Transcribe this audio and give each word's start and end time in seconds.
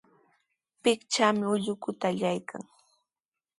Pichqaqmi 0.81 1.45
ullukuta 1.53 2.05
allaykaayan. 2.11 2.63